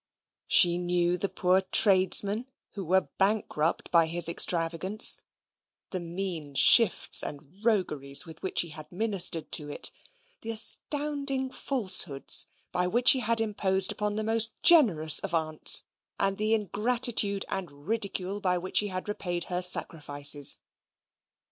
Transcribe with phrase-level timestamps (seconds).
[0.47, 5.19] She knew the poor tradesmen who were bankrupt by his extravagance
[5.91, 9.91] the mean shifts and rogueries with which he had ministered to it
[10.41, 15.83] the astounding falsehoods by which he had imposed upon the most generous of aunts,
[16.19, 20.57] and the ingratitude and ridicule by which he had repaid her sacrifices.